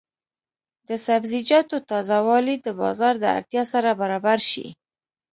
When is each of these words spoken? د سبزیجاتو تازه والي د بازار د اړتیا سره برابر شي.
د 0.87 0.89
سبزیجاتو 1.05 1.75
تازه 1.89 2.17
والي 2.27 2.55
د 2.59 2.67
بازار 2.81 3.13
د 3.19 3.25
اړتیا 3.37 3.63
سره 3.73 3.89
برابر 4.01 4.39
شي. 4.51 4.67